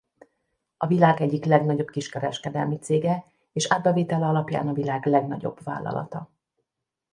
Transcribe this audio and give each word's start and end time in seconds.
A 0.77 0.87
világ 0.87 1.21
egyik 1.21 1.45
legnagyobb 1.45 1.87
kiskereskedelmi 1.89 2.77
cége 2.77 3.25
és 3.51 3.67
árbevétele 3.71 4.25
alapján 4.25 4.67
a 4.67 4.73
világ 4.73 5.05
legnagyobb 5.05 5.63
vállalata. 5.63 6.29